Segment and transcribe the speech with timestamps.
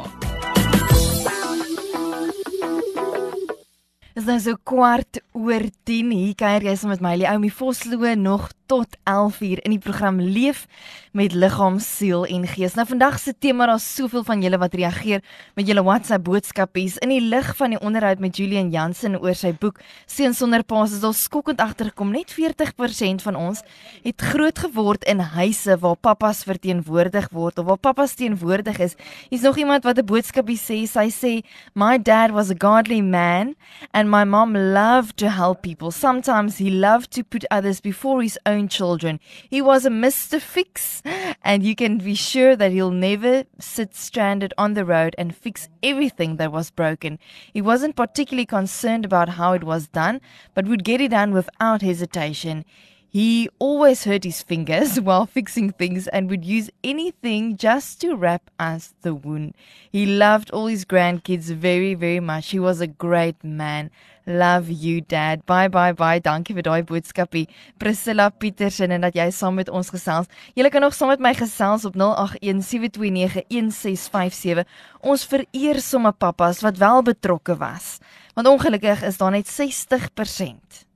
[4.10, 8.10] Dit is nou so kwart oor 10 hier kuier jy saam met my, Leoumi Vosloo
[8.18, 10.66] nog tot 11uur in die program Leef
[11.10, 12.76] met liggaam, siel en gees.
[12.78, 15.24] Nou vandag se tema daar's soveel van julle wat reageer
[15.58, 19.50] met julle WhatsApp boodskapies in die lig van die onderhoud met Julian Jansen oor sy
[19.50, 22.12] boek Seun sonder paas is al skokkend agtergekom.
[22.14, 23.64] Net 40% van ons
[24.04, 28.94] het groot geword in huise waar pappas verteenwoordig word of waar pappas teenwoordig is.
[29.30, 30.86] Hier's nog iemand wat 'n boodskapie sê.
[30.86, 31.42] Sy sê,
[31.74, 33.56] "My dad was a godly man
[33.90, 35.90] and my mom loved to help people.
[35.90, 39.18] Sometimes he loved to put others before his own own children.
[39.48, 40.40] He was a Mr.
[40.40, 41.02] Fix,
[41.42, 45.68] and you can be sure that he'll never sit stranded on the road and fix
[45.82, 47.18] everything that was broken.
[47.52, 50.20] He wasn't particularly concerned about how it was done,
[50.54, 52.64] but would get it done without hesitation.
[53.12, 58.52] He always hurt his fingers while fixing things and would use anything just to wrap
[58.56, 59.56] us the wound.
[59.90, 62.50] He loved all his grandkids very, very much.
[62.50, 63.90] He was a great man.
[64.28, 65.44] Love you dad.
[65.44, 66.20] Bye bye bye.
[66.20, 67.48] Dankie vir daai boodskapie.
[67.82, 70.30] Priscilla Petersen en dat jy saam met ons gesels.
[70.54, 74.62] Jy kan nog saam met my gesels op 0817291657.
[75.02, 77.98] Ons vereer sommer pappas wat wel betrokke was.
[78.38, 80.86] Want ongelukkig is daar net 60%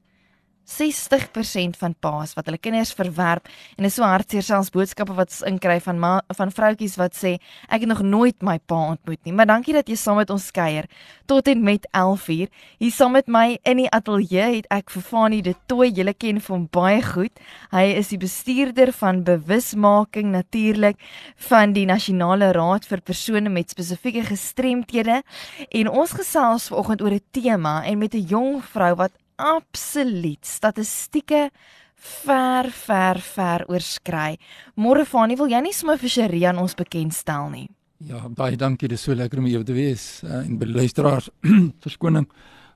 [0.65, 5.43] 60% van paas wat hulle kinders verwerp en is so hartseer selfs boodskappe wat ons
[5.49, 7.37] inkry van ma, van vroutjies wat sê
[7.69, 9.33] ek het nog nooit my pa ontmoet nie.
[9.33, 10.89] Maar dankie dat jy saam met ons kuier
[11.27, 12.49] tot en met 11uur
[12.79, 16.41] hier saam met my in die ateljee het ek vir Fanie de Tooi julle ken
[16.49, 17.33] hom baie goed.
[17.73, 21.01] Hy is die bestuurder van bewusmaking natuurlik
[21.49, 25.23] van die nasionale raad vir persone met spesifieke gestremthede.
[25.71, 31.51] En ons gesels vanoggend oor 'n tema en met 'n jong vrou wat absoluut statistieke
[31.95, 34.37] ver ver ver oorskry.
[34.77, 37.69] Môre Fanie, wil jy nie sommer vir Sheria aan ons bekendstel nie?
[38.05, 38.89] Ja, baie dankie.
[38.89, 41.31] Dit is so lekker om jou te wees uh, en by luisteraars
[41.85, 42.27] verskoning.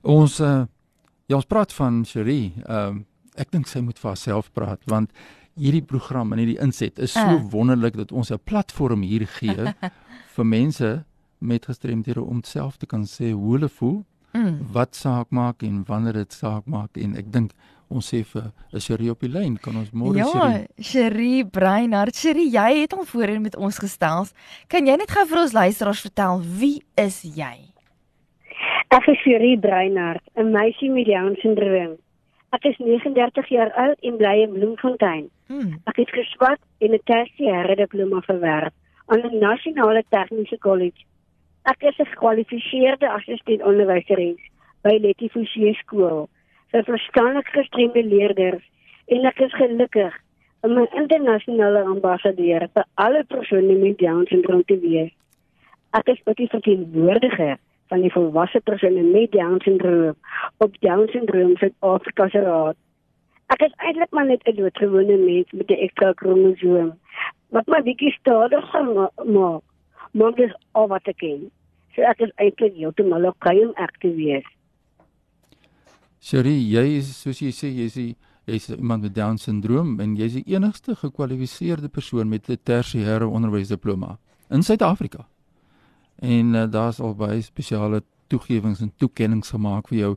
[0.01, 0.63] Ons uh,
[1.29, 2.51] ja, ons praat van Sheria.
[2.65, 3.05] Ehm uh,
[3.39, 5.13] ek dink sy moet vir haarself praat want
[5.59, 7.43] hierdie program en hierdie inset is so uh.
[7.53, 9.73] wonderlik dat ons 'n platform hier gee
[10.35, 10.89] vir mense
[11.39, 14.03] met gestremdhede om self te kan sê hoe hulle voel
[14.33, 14.71] mm.
[14.73, 17.53] wat saak maak en wanneer dit saak maak en ek dink
[17.89, 20.49] ons sê vir is Cherie op die lyn kan ons môre sê Ja,
[20.91, 24.33] Cherie Breinhard, Cherie, jy het al voorheen met ons gesels.
[24.69, 27.55] Kan jy net gou vir ons luisteraars vertel wie is jy?
[28.93, 31.97] Ek is Cherie Breinhard, 'n meisie met Down syndroom.
[32.53, 35.29] Ek is 39 jaar oud en bly in Bloemfontein.
[35.47, 35.77] Hmm.
[35.85, 38.73] Ek het geswat en 'n tersiêre diploma verwerf
[39.07, 41.08] aan die Nasionale Tegniese Kollege
[41.69, 44.41] Ek is 'n gekwalifiseerde assistent onderwyseres
[44.81, 46.23] by Letty Forsie skool
[46.71, 48.63] vir verstandelike gestremde leerders
[49.13, 50.15] en ek is gelukkig
[50.65, 55.11] om 'n internasionale ambassadeur vir alle persone met Down syndroom te wees.
[55.99, 57.57] Ek is ook die verteenwoordiger
[57.89, 60.15] van die volwasse persone met Down syndroom
[60.57, 62.77] op Down syndroom se Afrika se raad.
[63.53, 66.97] Ek is eintlik maar net 'n doodgewone mens met 'n ekstra kromosoom
[67.49, 69.61] wat my bietjie stadiger maak.
[70.11, 71.51] Maar dis al wat ek ken.
[71.99, 74.45] So ek is eintlik heeltemal oké om ek te wees.
[76.23, 77.97] Sherry, jy is soos jy sê jy's
[78.47, 84.17] jy's iemand met down syndroom en jy's die enigste gekwalifiseerde persoon met 'n tersiêre onderwysdiploma
[84.49, 85.27] in Suid-Afrika.
[86.23, 90.15] En uh, daar's al baie spesiale toegewings en toekenninge gemaak vir jou.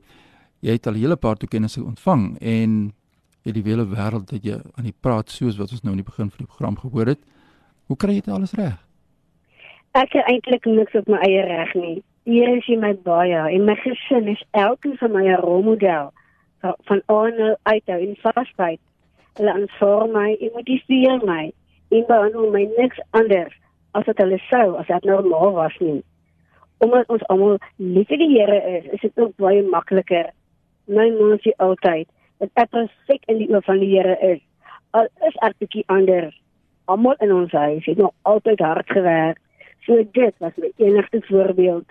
[0.61, 2.93] Jy het al 'n hele paar toekennings ontvang en
[3.43, 6.11] jy die hele wêreld dat jy aan die praat soos wat ons nou in die
[6.11, 7.19] begin van die program gehoor het.
[7.87, 8.79] Hoe kry jy dit alles reg?
[9.93, 11.99] Ek het eintlik niks op my eie reg nie.
[12.25, 16.07] Hier is jy my baie en my gesin is elkeen van my 'n rolmodel
[16.89, 18.79] van aanhou uithou en vasbyt.
[19.37, 21.43] Hulle aanvaar my en motiveer my
[21.89, 23.53] en behandel my niks anders
[23.91, 26.01] as wat hulle sou as dit normaal was nie.
[26.77, 30.33] Omdat ons almal lief vir die Here is, is dit ook baie makliker.
[30.87, 32.09] My ma sê altyd
[32.39, 34.41] dat ek perfek in die oë van die Here is.
[34.91, 36.41] Al is ek bietjie anders.
[36.85, 39.42] Almal in ons huis het nog altyd hard gewerk
[39.85, 41.85] So dit was my enigste voorbeeld.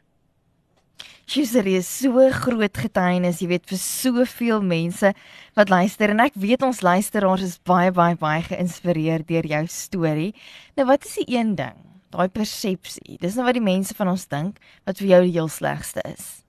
[1.27, 5.13] Chiserie is so groot getuienis, jy weet vir soveel mense
[5.57, 10.33] wat luister en ek weet ons luisteraars is baie baie baie geïnspireer deur jou storie.
[10.77, 11.79] Nou wat is die een ding,
[12.13, 13.17] daai persepsie?
[13.23, 16.43] Dis nou wat die mense van ons dink wat vir jou die heel slegste is.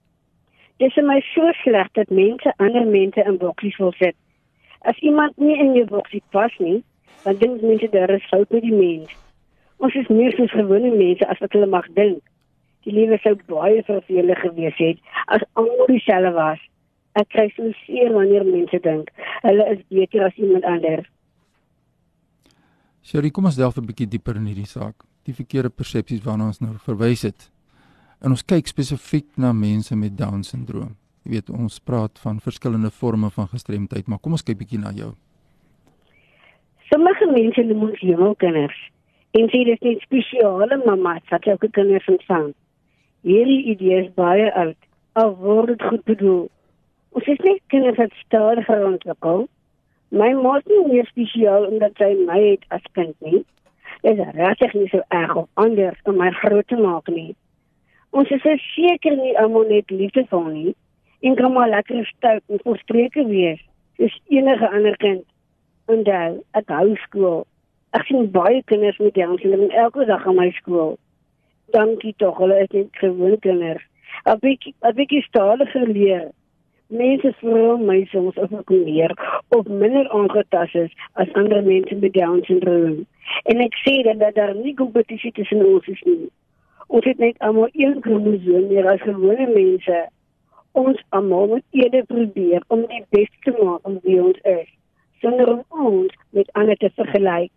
[0.82, 4.16] Dis vir my so sleg dat mense ander mense in boksies wil sit.
[4.84, 6.82] As iemand nie in jou boksie pas nie,
[7.24, 9.23] dan dink mense daar is fout met die mens.
[9.84, 12.22] Ons is meer soos gewone mense as wat hulle mag dink.
[12.84, 15.00] Die lewe sou baie vervelig gewees het
[15.34, 16.62] as almal dieselfde was.
[17.20, 19.10] Ek kry so seer wanneer mense dink
[19.44, 21.08] hulle is beter as iemand anders.
[23.04, 25.04] Sjoe, kom ons delf 'n bietjie dieper in hierdie saak.
[25.24, 27.50] Die verkeerde persepsies waarna ons nou verwys het.
[28.24, 30.96] En ons kyk spesifiek na mense met down syndroom.
[31.24, 34.92] Jy weet, ons praat van verskillende forme van gestremdheid, maar kom ons kyk bietjie na
[34.92, 35.12] jou.
[36.88, 38.93] Sommige mense noem ons hemelkinders.
[39.34, 42.52] En sê dit is spesiale mamma wat elke kinders ontvang.
[43.26, 44.76] Hierdie idee is baie oud.
[45.12, 46.44] Al word dit goed bedoel.
[47.18, 49.48] Ons is nie kinders wat stadiger ontwikkel.
[50.14, 53.40] My ma is nie meer spesiaal omdat sy my het as kind nie.
[54.06, 57.32] Dit is regtig nie so erg of anders om my groot te maak nie.
[58.14, 60.76] Ons is seker nie almal net liefdevol nie
[61.26, 63.58] en kan maar lekker stout en volstreke wees
[63.98, 65.26] soos enige ander kind.
[65.90, 67.42] Onthou, ek hou skool.
[67.94, 70.96] Ek sien baie kinders met Down syndroom elke dag aan my skool.
[71.76, 73.84] Dankie tog, hulle is net gewone kinders.
[74.32, 76.24] Ek ek ek ek stadig geleer.
[76.90, 79.14] Mense vra my soms of ek meer
[79.54, 83.06] of minder aangetast is as ander mense met Down syndroom.
[83.46, 86.28] En ek sê dat, dat daar nie kompetisie tussen ons is nie.
[86.90, 90.04] Ons het net almal een kromosoom meer as gewone mense.
[90.72, 94.70] Ons almal moet eerder probeer om die beste te maak om wie ons is
[95.24, 95.62] sonder om
[95.94, 97.52] ons met ander te vergelyk.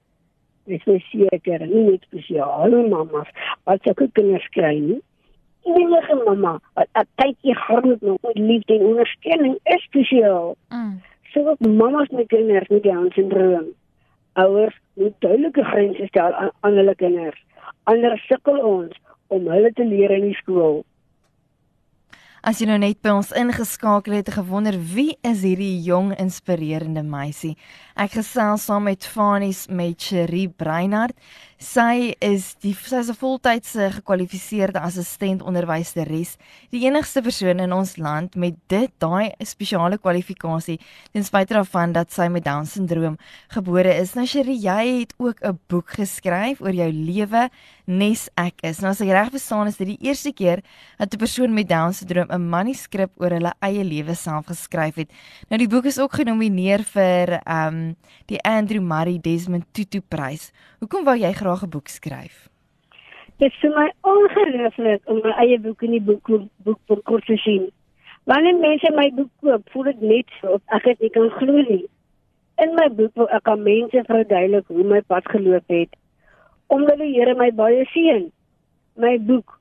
[0.67, 3.29] Dis my seker, nie net spesiale mammas
[3.69, 4.99] wat sulke kinders kry nie.
[5.67, 7.55] Enige mamma wat 'n tydjie
[8.01, 10.55] nog met liefde en ondersteuning is spesiaal.
[10.69, 11.01] Mm.
[11.31, 13.67] So wat mammas met kinders met Down syndroom.
[14.33, 17.43] Ouers moet duidelike grense stel aan, aan hulle kinders.
[17.83, 20.83] Anders sukkel ons om hulle te leer in die skool.
[22.47, 27.57] As jy nou net by ons ingeskakel het, gewonder wie is hierdie jong inspirerende meisie?
[27.99, 31.11] Ek gesels saam met Fanies met Cherie Breinhard.
[31.57, 36.37] Sy is die sy is 'n voltydse gekwalifiseerde assistent onderwyseres,
[36.69, 40.77] die enigste persoon in ons land met dit daai spesiale kwalifikasie
[41.11, 43.17] ten spyte daarvan dat sy met down syndroom
[43.49, 44.13] gebore is.
[44.13, 47.49] Nou Cherie, jy het ook 'n boek geskryf oor jou lewe
[47.87, 48.79] nes ek is.
[48.79, 50.61] Nou as ek reg verstaan is dit die eerste keer
[50.99, 55.09] dat 'n persoon met down syndroom 'n manuskrip oor hulle eie lewe self geskryf het.
[55.49, 57.95] Nou die boek is ook genomineer vir ehm um,
[58.27, 60.51] die Andrew Murray Desmond Tutu Prys.
[60.79, 62.47] Hoekom wou jy graag 'n boek skryf?
[63.37, 66.27] Dit is vir my ongelooflik om my eie boek in die boek
[66.63, 67.69] boek boek te sien.
[68.23, 71.85] Wanneer mense my boek koop, voel dit net so ek het nie kan glo nie.
[72.57, 75.95] In my boek wil ek aan mense verduidelik hoe my pad geloop het
[76.67, 78.27] omdat die Here my baie seën.
[78.99, 79.59] My boek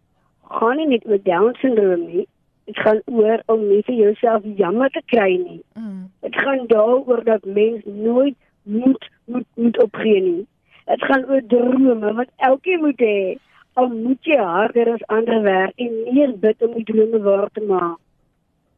[0.51, 2.27] gaan nie net oor Down syndroom nie.
[2.67, 5.61] Dit gaan oor om nie vir jouself jammer te kry nie.
[5.79, 6.09] Mm.
[6.27, 6.41] Dit mm.
[6.43, 10.47] gaan daaroor dat mens nooit moet moet moet opgee nie.
[10.87, 13.37] Dit gaan oor drome wat elkeen moet hê.
[13.75, 17.65] Al moet jy harder as ander werk en meer bid om die drome waar te
[17.67, 17.99] maak.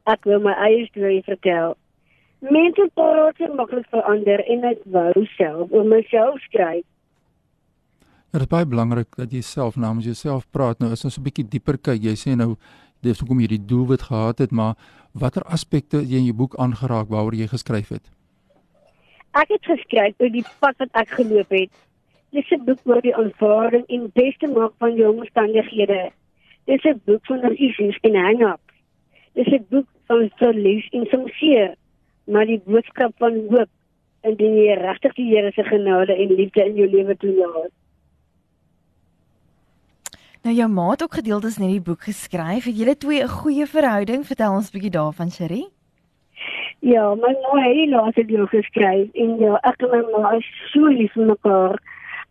[0.09, 1.77] Ek wil my eie storie vertel.
[2.41, 6.87] Mense praat en maklik verander en ek wou self oor myself skryf.
[8.33, 10.81] Dit is baie belangrik dat jy self namens jouself praat.
[10.81, 12.03] Nou is ons 'n bietjie dieper kyk.
[12.03, 12.57] Jy sê nou
[13.03, 14.75] dis hoekom jy die doelwit gehad het, maar
[15.13, 18.11] watter aspekte het jy in jou boek aangeraak waaroor jy geskryf het?
[19.35, 21.71] Ek het geskryf oor die pad wat ek geloop het.
[22.31, 26.11] Dis 'n boek oor die aanvaarding en beste maak van jou omstandighede.
[26.65, 28.75] Dis 'n boek van issues en hang-ups.
[29.33, 31.75] Dis 'n boek van verlies en somseer,
[32.25, 33.69] maar die boodskap van hoop
[34.21, 37.71] en die regtig die Here se genade en liefde in jou lewe toelaat.
[40.43, 42.65] Nou jou ma het ook gedeeltes in hierdie boek geskryf.
[42.65, 44.27] Het julle twee 'n goeie verhouding?
[44.27, 45.69] Vertel ons 'n bietjie daarvan, Cherie.
[46.81, 50.47] Ja, my ma het die laaste deel geskryf en ja, ek en my ma is
[50.73, 51.79] so lief vir mekaar.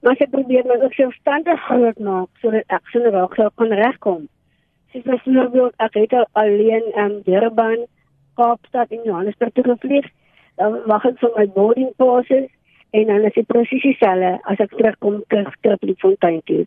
[0.01, 4.27] Maar sy probeer my ook selfstandig groot maak sodat ek sonder haar sou kon regkom.
[4.93, 7.87] Sy sê wil ek het al alleen in Durban,
[8.37, 10.05] Kaapstad en Johannesburg toe gevlieg.
[10.61, 12.47] Dan wag ek vir my boarding passes
[12.89, 16.63] en dan is dit presies dieselfde as ek terugkom terug terug by die fontein toe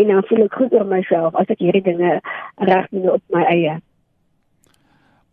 [0.00, 2.14] en dan voel ek goed oor myself as ek hierdie dinge
[2.70, 3.76] reg doen op my eie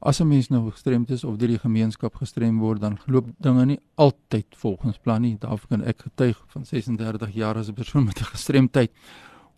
[0.05, 3.65] As 'n mens nou gestremd is of deur die gemeenskap gestrem word dan loop dinge
[3.65, 8.05] nie altyd volgens plan nie daarvoor kan ek getuig van 36 jaar as 'n persoon
[8.05, 8.91] met 'n gestremdheid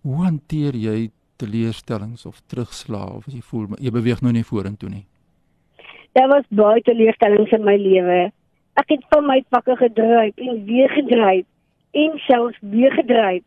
[0.02, 4.90] hoe hanteer jy teleurstellings of terugslae of as jy voel jy beweeg nou nie vorentoe
[4.90, 5.06] nie
[6.14, 8.32] Daar was baie teleurstellings in my lewe
[8.78, 11.46] Ek het van my pakke gedryf en weer gedryf
[11.98, 13.44] en selfs weer gedryf.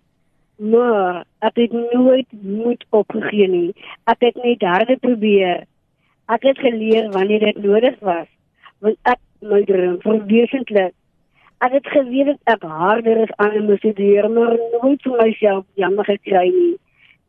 [0.58, 3.70] Maar ek het nooit moed opgegee nie.
[4.10, 5.62] Ek het net harde probeer.
[6.30, 8.28] Ek het geleer wanneer dit nodig was.
[8.78, 10.94] Want ek my droom verwesenlik.
[11.60, 16.06] Ek het geweet dat ek harder as ander moes doen, maar nooit vir myself jammer
[16.08, 16.76] gekry nie.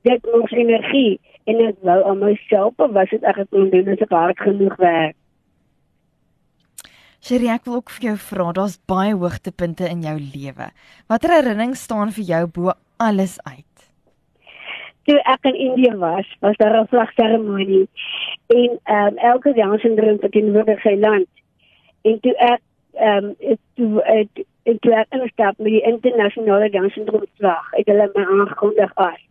[0.07, 4.05] Dit mors energie en ek wou aan myself bewys dat ek het kon doen as
[4.05, 5.17] ek hard genoeg werk.
[7.21, 10.71] Sherry, ek wil ook vir jou vra, daar's baie hoogtepunte in jou lewe.
[11.11, 13.70] Watter herinneringe staan vir jou bo alles uit?
[15.03, 17.87] Toe ek in Indië was, was daar 'n vlagseremonie
[18.47, 21.27] en ehm um, elke Down syndroom verteenwoordig sy land.
[22.01, 22.61] En toe ek
[22.93, 27.87] ehm um, toe ek en toe ek instap met die internasionale Down syndroom vlag, het
[27.87, 29.21] hulle my aangekondig as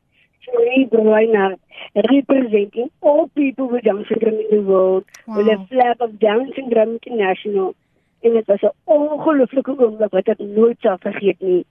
[0.55, 1.57] Marie Bruiner
[1.95, 5.37] representing all people with Down syndrome in the world wow.
[5.37, 7.75] with a flag of Down syndrome international.
[8.21, 11.65] En dit was 'n ongelooflike oomblik wat ek nooit sal vergeet nie.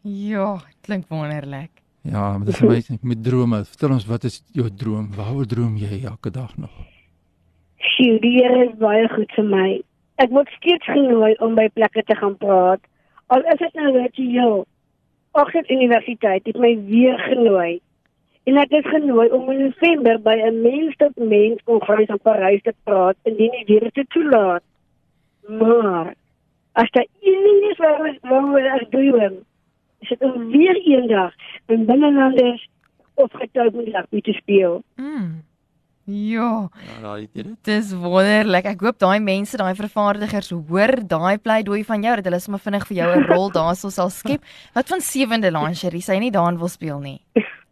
[0.00, 1.70] Ja, klink wonderlik.
[2.02, 3.64] Ja, maar dis amazing met drome.
[3.64, 5.10] Vertel ons wat is jou droom?
[5.16, 6.70] Waaroor droom jy elke dag nog?
[7.76, 9.68] Sjoe, die Here is baie goed vir my.
[10.18, 12.80] Ek word steeds genooi om by plekke te gaan praat.
[13.26, 14.64] Al is dit nou net hier.
[15.38, 17.78] Oggend Universiteit het my weer genooi
[18.48, 22.62] En ek is genooi om in November by 'n mens tot mens kongres in Parys
[22.62, 24.62] te praat indien die weer dit toelaat.
[25.48, 26.14] Maar
[26.72, 28.42] as dit enige is waar ons wou
[30.00, 31.32] is dit weer eendag
[31.66, 32.68] in binnelanders
[33.14, 34.82] of getuig met rugby te speel.
[34.96, 35.42] Mm.
[36.08, 36.68] Ja.
[36.72, 37.48] Ja, daai dit.
[37.68, 38.64] Dis wonderlik.
[38.64, 42.86] Ek hoop daai mense, daai vervaardigers hoor daai pleidooi van jou dat hulle sommer vinnig
[42.88, 44.40] vir jou 'n rol daarso sal skep.
[44.72, 46.00] Wat van sewende lingerie?
[46.00, 47.20] Sy nie daarin wil speel nie.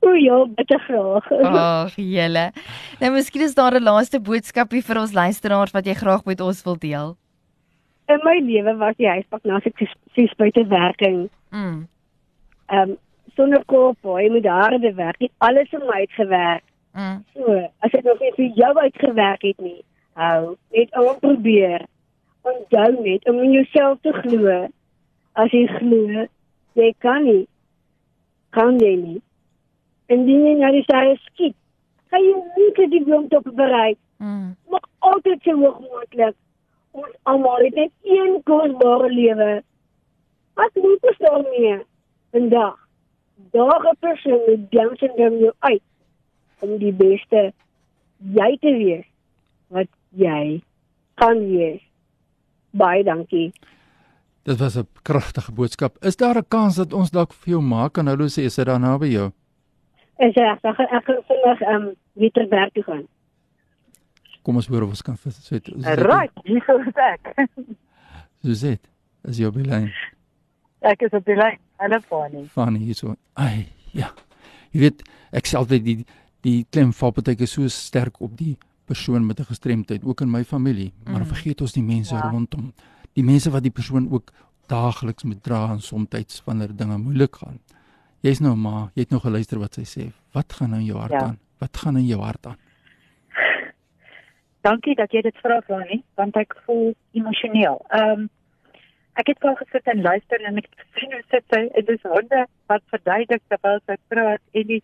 [0.05, 1.31] O ja, baie graag.
[1.33, 2.53] Ag, julle.
[3.01, 6.63] Nou miskien is daar 'n laaste boodskapie vir ons luisteraars wat jy graag met ons
[6.65, 7.17] wil deel.
[8.09, 11.31] In my lewe was die huispak na ek sies buite werking.
[11.51, 11.89] Mm.
[12.67, 12.97] Ehm um,
[13.37, 15.21] sonder kop, hy moet daar te werk.
[15.21, 16.65] Hy alles my uitgewerk.
[16.97, 17.19] Mm.
[17.35, 19.83] So, as ek nog nie vir jou uitgewerk het nie,
[20.17, 21.85] hou net om probeer.
[22.47, 24.65] Onthou net om in jouself te glo.
[25.37, 26.25] As jy glo,
[26.81, 27.45] jy kan nie.
[28.57, 29.21] Kan jy nie?
[30.13, 31.55] indien jy na die sterre skiet,
[32.11, 33.99] kan jy nie die bloemtop bereik.
[34.23, 34.55] Mm.
[34.71, 36.37] Maar altyd so hoog moontlik.
[36.97, 39.51] Ons almal het net een kosbare lewe.
[40.57, 41.81] Wat moet ons daarmee?
[42.31, 42.79] Vandag
[43.53, 45.83] daag 'n persoon met Down syndroom jou uit
[46.59, 47.53] om die beste
[48.19, 49.07] jy te wees
[49.69, 50.63] wat jy
[51.15, 51.83] kan wees.
[52.71, 53.53] Baie dankie.
[54.43, 55.97] Dit was 'n kragtige boodskap.
[56.05, 58.67] Is daar 'n kans dat ons dalk vir jou maak kan hulle sê is dit
[58.67, 59.33] daar naby jou?
[60.17, 60.63] is reg.
[60.63, 63.05] Ek ek gaan vinnig ehm um, weer ter werk toe gaan.
[64.43, 65.61] Kom ons hoor of ons kan sê.
[66.01, 67.33] Right, hier is ek.
[68.45, 68.89] Suzet,
[69.29, 69.91] is jy op die lyn?
[70.87, 71.59] Ek is op die lyn.
[71.79, 72.45] Hallo Fanny.
[72.47, 73.15] Fanny hier so.
[73.35, 74.09] Ai, ja.
[74.73, 75.03] Jy weet,
[75.37, 75.99] ek sê altyd die
[76.47, 78.55] die klem val partyke so sterk op die
[78.87, 81.27] persoon met 'n gestremdheid, ook in my familie, maar mm.
[81.27, 82.31] vergeet ons die mense ja.
[82.31, 82.73] rondom.
[83.13, 84.31] Die mense wat die persoon ook
[84.69, 87.59] daagliks moet dra en soms wanneer dinge moeilik gaan.
[88.21, 90.13] Jy's nou maar, jy het nou geluister wat sy sê.
[90.33, 91.23] Wat gaan nou in jou hart ja.
[91.23, 91.39] aan?
[91.59, 92.59] Wat gaan in jou hart aan?
[94.61, 97.85] Dankie dat jy dit vra my, want ek voel emosioneel.
[97.91, 98.31] Ehm um,
[99.23, 100.69] ek het al gesit en luister en ek
[100.99, 104.81] sien hoe sit sy en dis wonder wat verduidelik terwyl sy praat en die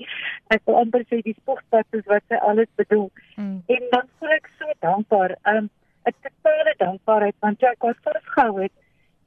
[0.57, 3.09] ek wil amper sê die spogpad is wat sy alles bedoel.
[3.37, 3.59] Hmm.
[3.77, 5.37] En dan voel ek so dankbaar.
[5.55, 5.69] Um,
[6.09, 8.73] ek is baie dankbaar want ek was vasgehou het.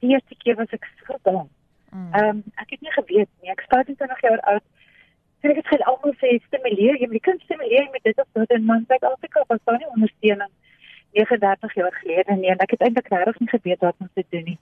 [0.04, 1.54] Die eerste keer was ek so dankbaar
[1.96, 2.14] Mm.
[2.14, 3.50] Um, ek het nie geweet nie.
[3.50, 4.64] Ek net nog jaar oud.
[5.40, 8.50] Sien ek het gesê almal sê stimuleer jy, jy kan stimuleer met dit of dat
[8.56, 10.52] in man sê Afrika was daar nie ondersteuning
[11.16, 14.44] 39 jaar gelede nie en ek het eintlik regtig nie geweet wat om te doen
[14.50, 14.58] nie.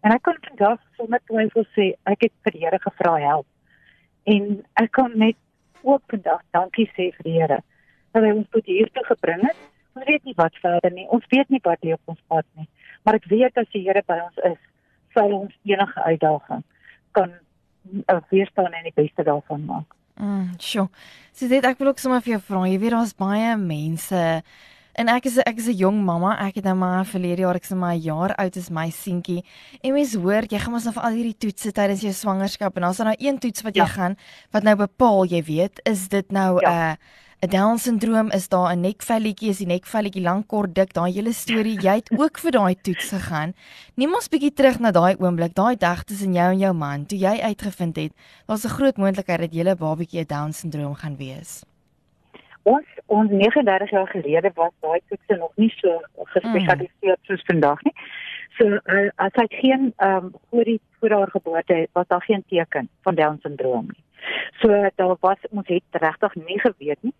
[0.00, 3.46] En ek kon vandag sommer twyfel sê ek het vir die Here gevra help.
[4.30, 5.36] En ek kon net
[5.82, 7.60] ook vandag dankie sê vir die Here
[8.10, 9.58] dat hy ons tot hier toe gebring het.
[9.94, 11.06] Ons weet nie wat verder nie.
[11.14, 12.66] Ons weet nie wat lê op ons pad nie.
[13.06, 14.58] Maar ek weet as die Here by ons is,
[15.14, 16.66] sal ons enige uitdaging
[17.16, 17.32] kan
[18.06, 19.96] uh, weerstaan en die beste daarvan maak.
[20.20, 20.86] Mm, sjoe.
[21.32, 24.20] So dit ek wil ook sommer vir jou vra, jy weet daar's baie mense
[25.00, 27.64] en ek is ek is 'n jong mamma, ek het nou maar verlede jaar ek
[27.64, 29.44] is maar 'n jaar oud as my seentjie.
[29.82, 32.82] En mens hoor, jy gaan mos nou vir al hierdie toetse tydens jou swangerskap en
[32.82, 33.88] daar's nou een toets wat jy ja.
[33.88, 34.16] gaan
[34.52, 36.90] wat nou bepaal, jy weet, is dit nou 'n ja.
[36.92, 36.96] uh,
[37.42, 41.32] 'n Down syndroom is daar 'n nekvelletjie, is die nekvelletjie lank kort dik, daai hele
[41.32, 43.54] storie, jy het ook vir daai toets gegaan.
[43.96, 47.18] Neem ons bietjie terug na daai oomblik, daai dag tussen jou en jou man, toe
[47.18, 48.12] jy uitgevind het
[48.46, 51.64] daar's 'n groot moontlikheid dat julle babatjie 'n Down syndroom gaan wees.
[52.62, 56.00] Ons ons 39 jaar gelede was daai toets nog nie so
[56.34, 57.24] gespesialiseer mm.
[57.28, 57.94] soos vandag nie.
[58.58, 62.44] So uh, as hy geen ehm um, voor die voor haar geboorte was daar geen
[62.48, 64.04] teken van Down syndroom nie.
[64.60, 67.14] So daar was ons het regtig nie geweet nie.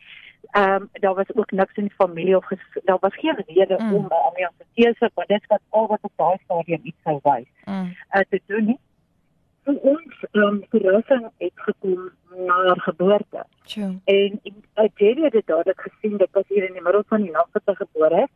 [0.51, 2.49] Ehm um, daar was ook niks in die familie of
[2.85, 3.95] daar was geen rede mm.
[3.95, 7.19] om om my te teese want dit was al wat op daai stadium iets sou
[7.23, 7.49] wys.
[7.65, 7.97] Mm.
[8.13, 8.79] Uh, te doen nie.
[9.63, 12.11] En ons ehm um, verrassing het gekom
[12.47, 13.45] na haar geboorte.
[13.63, 13.99] True.
[14.05, 17.49] En ek het dit dadelik gesien dit was hier in die middel van die nag
[17.53, 18.31] wat sy gebore het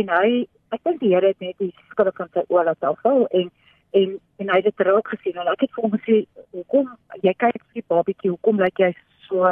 [0.00, 3.26] en hy ek dink die Here het net die skuld van sy oë laat afval
[3.40, 3.50] en
[3.94, 5.36] en en hy het dit raak gesien.
[5.38, 6.16] En ek het vir hom gesê
[6.56, 6.90] hoekom
[7.22, 8.90] jy kyk vir die babatjie hoekom lyk jy
[9.28, 9.46] so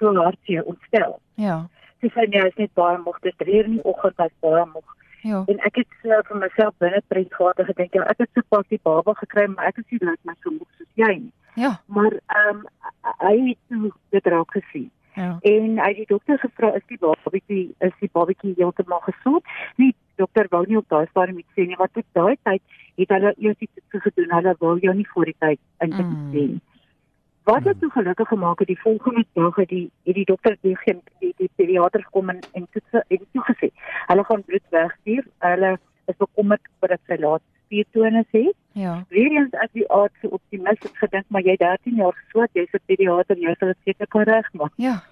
[0.00, 1.16] so hartjie ontstel?
[1.40, 1.60] Ja.
[2.02, 4.96] Sy sê nee is net baie moeg dit reën in die oggend hy's baie moeg.
[5.26, 5.44] Ja.
[5.50, 8.82] En ek het uh, vir myself binne pret gehad gedink ja ek het sopas die
[8.82, 11.34] baba gekry maar ek is nie lyk my so moeg soos jy nie.
[11.56, 11.76] Ja.
[11.86, 12.66] Maar ehm um,
[13.22, 15.38] hy het dit raak gesien Ja.
[15.40, 19.44] En hy het die dokter gevra is die babatjie is die babatjie heeltemal gesond?
[19.80, 22.62] Die dokter wou nie op daai stadium iets sê nie, want tot daai tyd
[23.00, 24.34] het hulle eers iets gedoen.
[24.34, 26.58] Hulle wou jou nie voor die tyd inbeteken.
[26.60, 26.60] Mm.
[27.48, 30.76] Wat het toe gelukkig gemaak het die volgende dag het die het die dokter die
[30.84, 33.72] die, die, die pediater gekom en en toe het toe gesê,
[34.12, 35.24] hulle gaan bloed wegstuur.
[35.48, 38.54] Hulle is bekommerd oor dat sy laat spiertonus het.
[38.76, 39.04] Ja.
[39.08, 42.80] Weerens as die arts so optimis het gedink maar jy 13 jaar geswat, jy's 'n
[42.86, 44.72] pediater, jy sal dit seker kan regmaak.
[44.76, 45.02] Ja.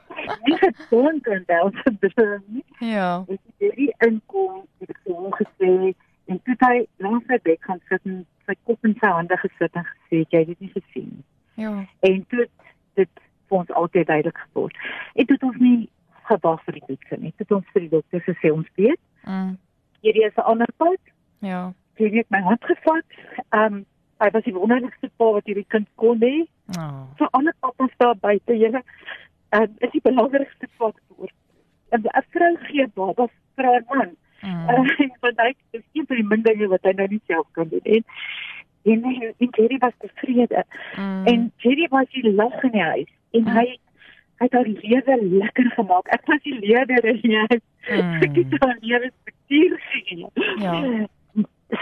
[0.45, 2.65] Nie gedink en dan se droom nie.
[2.79, 3.25] Ja.
[3.29, 5.95] Ek het hierdie inkom, het ek hom gesê
[6.27, 9.75] en toe hy langs sy bed gaan sit en sy kop in sy hande gesit
[9.77, 11.25] en gesê jy het dit nie gesien nie.
[11.65, 11.85] Ja.
[12.01, 12.47] En toe
[12.95, 13.09] dit
[13.49, 14.77] vir ons altyd duidelik geword.
[15.15, 15.89] En toe het ons nie
[16.25, 17.31] gewag vir die toets nie.
[17.37, 19.57] Toe het ons vir die dokter gesê ons weet, Mm.
[20.03, 21.01] hierdie is 'n ander pad.
[21.41, 21.73] Ja.
[21.97, 23.05] Jy het my hand gevat.
[23.51, 23.85] Ehm um,
[24.23, 26.47] hy was die wonderlikste pa wat hierdie kind kon hê.
[26.79, 27.05] Oh.
[27.19, 28.81] vir ander pappas daar buite, julle
[29.55, 31.33] uh, is die belangrikste faktor.
[31.91, 34.17] En 'n vrou gee baba vir haar man.
[34.41, 34.69] Mm.
[34.69, 37.69] Uh, want hy is een van die min dinge wat hy nou nie self kan
[37.69, 37.85] doen.
[37.85, 38.05] En
[38.85, 39.05] en,
[39.39, 40.65] en, Jerry was tevrede.
[40.97, 41.27] Mm.
[41.27, 43.57] En Jerry was die lag in die huis en Mm.
[43.57, 43.79] hy
[44.39, 46.07] hy het haar lewe lekker gemaak.
[46.07, 47.65] Ek was die leier in die huis.
[47.89, 48.23] Mm.
[48.23, 50.27] Ek het haar lewe struktuur gegee.
[50.59, 51.07] Ja.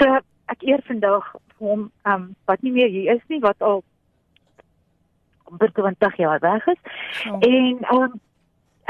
[0.01, 0.19] So
[0.53, 1.25] ek eer vandag
[1.59, 3.83] vir hom um wat nie meer hier is nie wat al
[5.51, 6.81] amper 20 jaar weg is.
[7.23, 7.39] So.
[7.41, 8.21] En um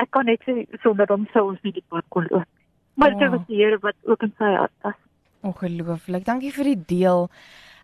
[0.00, 2.48] ek kan net sê sonder hom sou ons nie die pad kon loop.
[2.94, 3.36] Maar dit Wow.
[3.38, 4.98] was die Here wat ook in sy hart was.
[5.42, 6.24] Ongelooflik.
[6.24, 7.28] Dankie vir die deel.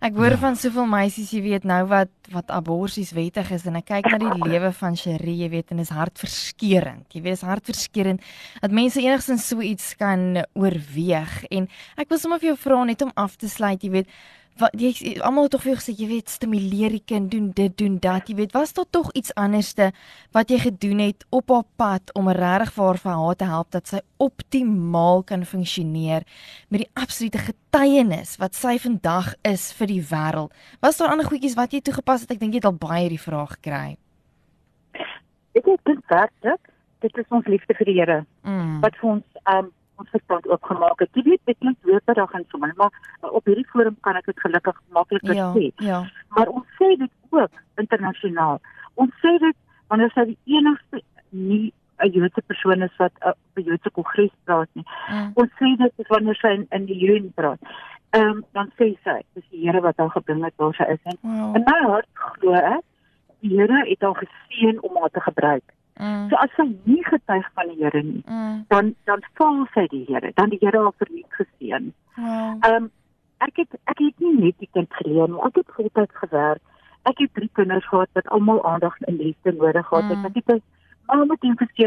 [0.00, 0.36] Ek hoor Ja.
[0.36, 4.18] van soveel meisies, jy weet nou wat wat aborsies wettig is en ek kyk na
[4.18, 7.04] die lewe van Cherie, jy weet en is hartverskeurende.
[7.14, 8.22] Jy weet is hartverskeurende
[8.60, 13.02] dat mense enigstens so iets kan oorweeg en ek wil sommer vir jou vra net
[13.02, 14.08] om af te sluit, jy weet
[14.58, 17.98] wat jy almal het tog vir gesê, jy weet stimuleer die kind, doen dit, doen
[18.02, 18.28] dat.
[18.28, 19.90] Jy weet, was daar tog iets anderste
[20.36, 23.70] wat jy gedoen het op haar pad om regtig vir haar vir haar te help
[23.76, 26.26] dat sy optimaal kan funksioneer
[26.68, 30.52] met die absolute getuienis wat sy vandag is vir die wêreld.
[30.82, 32.34] Was daar ander goedjies wat jy toegepas het?
[32.36, 33.96] Ek dink jy het al baie die vraag gekry.
[35.54, 36.60] Ek dink werklik
[37.02, 38.80] dit is ons liefde vir die Here Mm.
[38.80, 41.10] wat vir ons um ons verstand oopgemaak het.
[41.14, 42.90] Jy weet dit klink weerdag en so maar maar
[43.30, 45.70] op hierdie forum kan ek dit gelukkig makliker Ja, sê.
[45.76, 46.04] ja.
[46.36, 48.60] Maar ons sê dit ook internasionaal.
[48.94, 49.56] Ons sê dit
[49.88, 51.72] wanneer sy die enigste nie
[52.04, 54.84] 'n Joodse persoon is wat uh, op 'n Joodse kongres praat nie.
[55.10, 55.30] Mm.
[55.34, 57.58] Ons sê dit is wanneer sy in, in die UN praat.
[58.10, 61.02] Ehm um, dan sê sy, dis die Here wat haar gebring het waar sy is.
[61.04, 61.56] En Wow.
[61.56, 62.84] in my hart glo ek
[63.40, 65.62] die Here het haar geseën om haar te gebruik.
[65.98, 66.28] Mm.
[66.30, 68.64] So as sy nie getuig van die Here nie, Mm.
[68.68, 70.30] dan dan faal sy die Here.
[70.34, 71.92] Dan die Here haar verniet geseën.
[72.16, 72.56] Wow.
[72.64, 72.90] Ehm um,
[73.38, 75.40] ek het ek het nie net die kind geleer nie.
[75.46, 76.60] Ek het voltyds gewerk.
[77.02, 80.18] Ek het drie kinders gehad wat almal aandag en liefde nodig gehad het.
[80.18, 80.24] Mm.
[80.24, 80.62] Ek het 'n
[81.06, 81.24] ma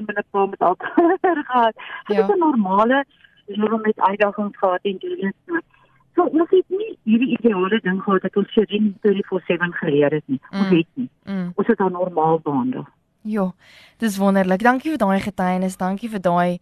[0.08, 1.76] met 'n pa met alkohol gehad.
[2.08, 2.22] Ek Ja.
[2.28, 3.06] het 'n normale
[3.48, 5.36] lewe met uitdagings gehad en dit
[6.16, 10.40] So ons het nie hierdie ideale ding gehad dat ons Sherin 24/7 geleer het nie.
[10.52, 10.78] Ons Mm.
[10.78, 11.10] het nie.
[11.26, 11.52] Mm.
[11.56, 12.86] Ons het haar normaal behandel.
[13.24, 13.52] Ja,
[13.98, 14.64] dis wonderlik.
[14.66, 15.78] Dankie vir daai getuienis.
[15.78, 16.60] Dankie vir daai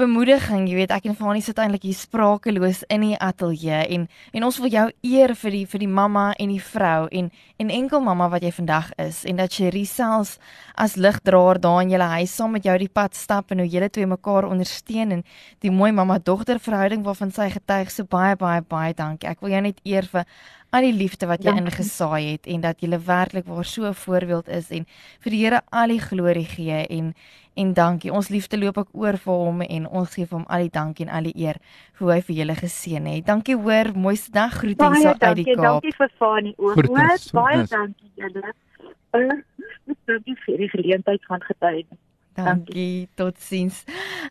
[0.00, 0.64] bemoediging.
[0.64, 4.58] Jy weet, ek en Fanie sit eintlik hier sprakeloos in die ateljee en en ons
[4.62, 7.28] wil jou eer vir die vir die mamma en die vrou en
[7.60, 10.38] en enkel mamma wat jy vandag is en dat Cherie selfs
[10.74, 13.90] as ligdraer daar in julle huis saam met jou die pad stap en hoe julle
[13.92, 15.24] twee mekaar ondersteun en
[15.60, 19.28] die mooi mamma-dogter verhouding waarvan sy getuig so baie baie baie dankie.
[19.28, 20.24] Ek wil jou net eer vir
[20.70, 24.48] al die liefde wat jy ingesaai het en dat jy werklik waar so 'n voorbeeld
[24.48, 24.86] is en
[25.20, 27.14] vir die Here al die glorie gee en
[27.54, 28.12] en dankie.
[28.12, 31.06] Ons liefde loop ook oor vir hom en ons gee vir hom al die dankie
[31.06, 31.56] en al die eer
[31.92, 33.26] vir hoe hy vir julle geseën het.
[33.26, 35.44] Dankie hoor, mooiste dag groete hier Baie uit dankie.
[35.44, 35.82] die Kaap.
[35.82, 36.74] Dankie vir Fanie ook.
[36.74, 38.54] Hoor, Baie dankie julle.
[39.12, 39.42] Uh,
[40.06, 41.98] dankie vir die geleentheid van getuienis.
[42.34, 43.84] Dankie, totsiens.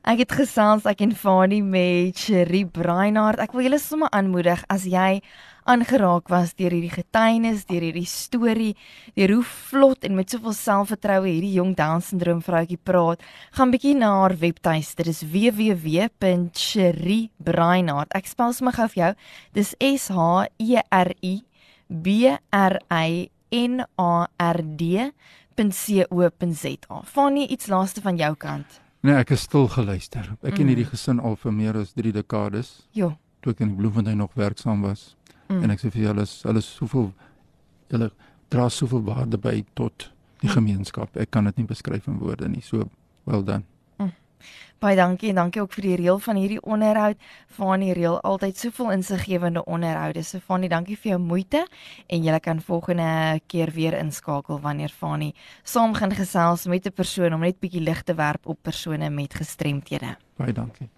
[0.04, 3.39] Ek het gesels ek en Fanie met Cherie Brainard.
[3.41, 5.21] Ek wil julle sommer aanmoedig as jy
[5.69, 8.75] aangeraak was deur hierdie getuienis, deur hierdie storie,
[9.17, 13.19] deur hoe vlot en met soveel selfvertroue hierdie jong Down syndroom vroutjie praat,
[13.58, 15.02] gaan bietjie na haar webtuiste.
[15.04, 18.10] Dit is www.cheriebrainard.
[18.17, 19.13] Ek spel sommer gou vir jou.
[19.58, 20.17] Dis S H
[20.58, 21.36] E R I
[21.89, 22.06] B
[22.56, 25.12] R I N A R D
[25.60, 27.02] www.co.za.
[27.06, 28.88] Fanie, iets laaste van jou kant.
[29.01, 30.27] Nee, ek is stil geluister.
[30.41, 30.71] Ek ken mm.
[30.73, 32.73] hierdie gesin al vir meer as 3 dekades.
[32.97, 33.13] Ja.
[33.39, 35.13] Toe ek in Bloemfontein nog werksaam was.
[35.47, 35.63] Mm.
[35.63, 37.12] En ek sê vir julle, hulle is hulle is soveel
[37.93, 38.09] hulle
[38.53, 40.09] dra soveel waarde by tot
[40.41, 40.55] die mm.
[40.57, 41.15] gemeenskap.
[41.15, 42.63] Ek kan dit nie beskryf in woorde nie.
[42.65, 42.89] So
[43.29, 43.63] well done.
[44.80, 47.17] Baie dankie en dankie ook vir die reël van hierdie onderhoud.
[47.47, 50.23] Fanie reël altyd soveel insiggewende onderhoude.
[50.23, 51.65] So Fanie, dankie vir jou moeite
[52.08, 57.34] en jy kan volgende keer weer inskakel wanneer Fanie saam gaan gesels met 'n persoon
[57.34, 60.15] om net bietjie lig te werp op persone met gestremthede.
[60.38, 60.89] Baie dankie.